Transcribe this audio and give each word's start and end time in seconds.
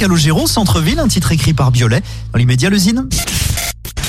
Calogero, 0.00 0.46
centre-ville, 0.46 0.98
un 0.98 1.08
titre 1.08 1.30
écrit 1.30 1.52
par 1.52 1.70
Biolay. 1.70 2.00
Dans 2.32 2.38
l'immédiat, 2.38 2.70
le 2.70 2.78
Zine. 2.78 3.06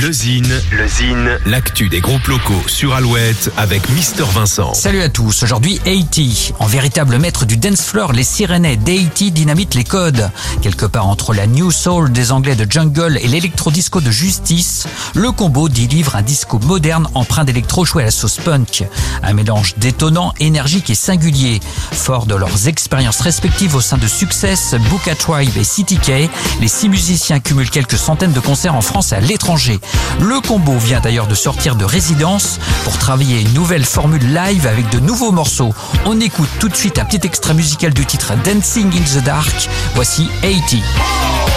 Le 0.00 0.10
Zine, 0.10 0.48
le 0.70 0.88
Zine, 0.88 1.38
l'actu 1.44 1.90
des 1.90 2.00
groupes 2.00 2.26
locaux 2.26 2.62
sur 2.66 2.94
Alouette 2.94 3.52
avec 3.58 3.90
Mister 3.90 4.24
Vincent. 4.32 4.72
Salut 4.72 5.02
à 5.02 5.10
tous, 5.10 5.42
aujourd'hui 5.42 5.80
80. 5.84 6.54
En 6.60 6.66
véritable 6.66 7.18
maître 7.18 7.44
du 7.44 7.58
dance 7.58 7.82
floor, 7.82 8.14
les 8.14 8.24
Sirenais 8.24 8.78
d'Haiti 8.78 9.32
dynamitent 9.32 9.74
les 9.74 9.84
codes. 9.84 10.30
Quelque 10.62 10.86
part 10.86 11.08
entre 11.08 11.34
la 11.34 11.46
New 11.46 11.70
Soul 11.70 12.10
des 12.10 12.32
Anglais 12.32 12.56
de 12.56 12.66
Jungle 12.70 13.18
et 13.20 13.28
l'électro-disco 13.28 14.00
de 14.00 14.10
Justice, 14.10 14.86
le 15.14 15.30
combo 15.30 15.68
délivre 15.68 16.16
un 16.16 16.22
disco 16.22 16.58
moderne 16.58 17.06
empreint 17.12 17.44
d'électro 17.44 17.84
joué 17.84 18.02
à 18.02 18.06
la 18.06 18.10
sauce 18.10 18.38
punk. 18.38 18.84
Un 19.22 19.34
mélange 19.34 19.74
détonnant, 19.76 20.32
énergique 20.40 20.88
et 20.88 20.94
singulier. 20.94 21.60
Fort 21.90 22.24
de 22.24 22.34
leurs 22.34 22.66
expériences 22.66 23.20
respectives 23.20 23.76
au 23.76 23.82
sein 23.82 23.98
de 23.98 24.06
Success, 24.06 24.74
Booka 24.88 25.14
Tribe 25.16 25.54
et 25.58 25.64
CTK, 25.64 26.30
les 26.62 26.68
six 26.68 26.88
musiciens 26.88 27.40
cumulent 27.40 27.68
quelques 27.68 27.98
centaines 27.98 28.32
de 28.32 28.40
concerts 28.40 28.74
en 28.74 28.80
France 28.80 29.12
et 29.12 29.16
à 29.16 29.20
l'étranger. 29.20 29.81
Le 30.20 30.40
combo 30.40 30.76
vient 30.78 31.00
d'ailleurs 31.00 31.26
de 31.26 31.34
sortir 31.34 31.76
de 31.76 31.84
résidence 31.84 32.58
pour 32.84 32.98
travailler 32.98 33.40
une 33.40 33.52
nouvelle 33.52 33.84
formule 33.84 34.32
live 34.32 34.66
avec 34.66 34.88
de 34.90 34.98
nouveaux 34.98 35.32
morceaux. 35.32 35.74
On 36.06 36.20
écoute 36.20 36.50
tout 36.58 36.68
de 36.68 36.76
suite 36.76 36.98
un 36.98 37.04
petit 37.04 37.26
extrait 37.26 37.54
musical 37.54 37.92
du 37.92 38.06
titre 38.06 38.34
Dancing 38.44 38.90
in 38.92 39.20
the 39.20 39.24
Dark. 39.24 39.68
Voici 39.94 40.28
80. 40.42 41.51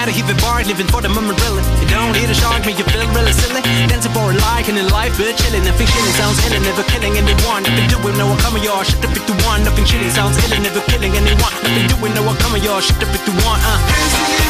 Matter 0.00 0.12
if 0.16 0.40
bar 0.40 0.64
living 0.64 0.86
for 0.88 1.02
the 1.02 1.08
moment 1.08 1.36
really 1.44 1.62
You 1.80 1.88
don't 1.88 2.12
need 2.12 2.28
a 2.30 2.34
shark, 2.34 2.64
make 2.64 2.78
you 2.78 2.84
feel 2.88 3.04
really 3.12 3.32
silly. 3.32 3.60
Dancing 3.88 4.12
for 4.12 4.32
a 4.32 4.34
like 4.48 4.68
and 4.68 4.78
in 4.78 4.88
life, 4.88 5.16
but 5.18 5.36
chilling. 5.36 5.64
Nothing 5.64 5.86
chilling 5.86 6.16
sounds 6.16 6.40
ill 6.46 6.60
never 6.60 6.84
killing 6.88 7.16
anyone. 7.16 7.62
Nothing 7.62 7.88
doing, 7.92 8.16
no 8.16 8.26
one 8.26 8.38
coming, 8.38 8.64
y'all, 8.64 8.82
shit 8.82 9.00
the 9.02 9.08
51 9.08 9.64
Nothing 9.64 9.84
chilling 9.84 10.10
sounds 10.10 10.36
ill 10.40 10.62
never 10.62 10.80
killing 10.88 11.12
anyone. 11.12 11.54
Nothing 11.62 11.86
doing, 11.92 12.14
no 12.14 12.22
one 12.22 12.36
coming, 12.38 12.62
y'all, 12.64 12.80
shit 12.80 12.98
the 13.00 13.06
51, 13.06 13.36
uh 13.44 14.49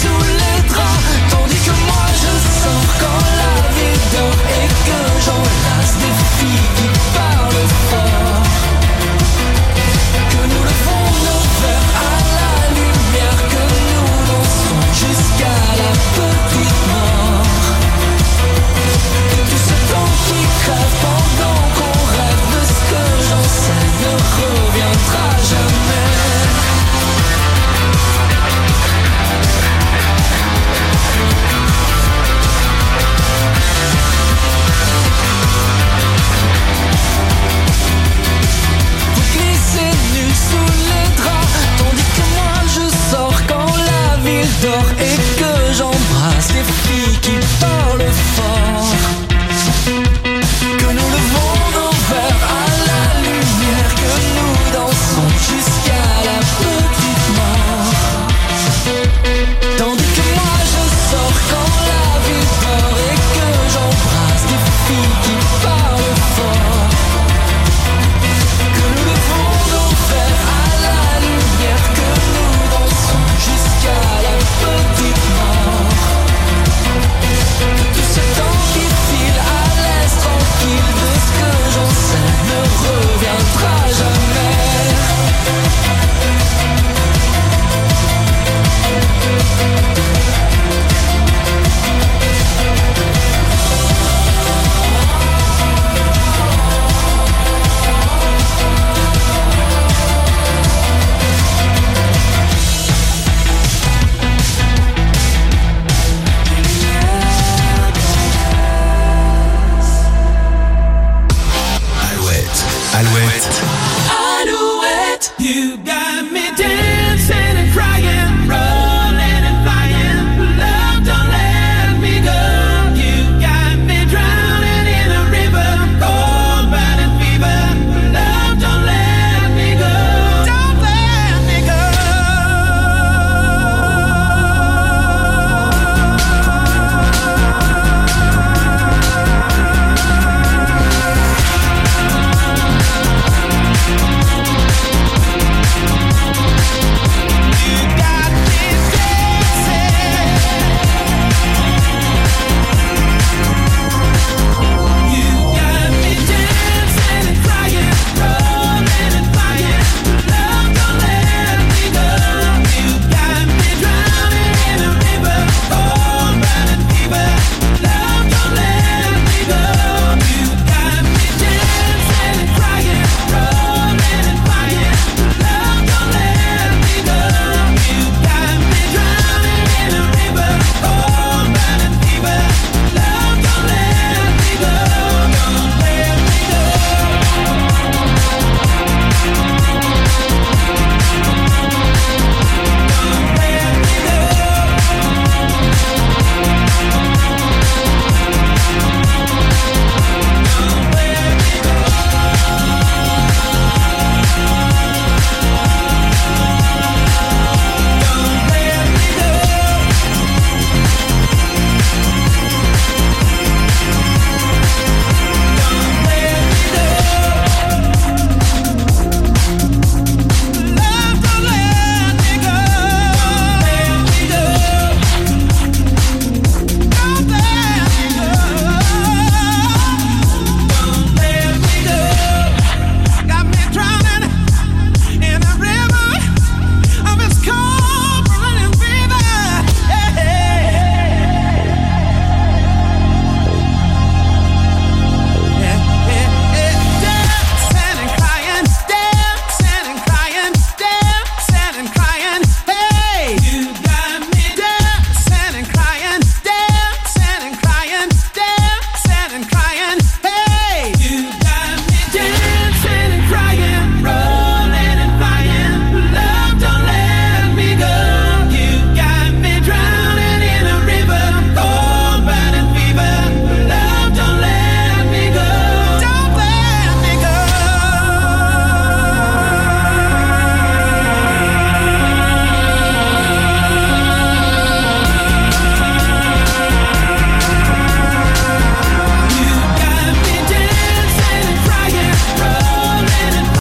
too 0.00 0.08
late. 0.08 0.39
Doch 44.62 45.09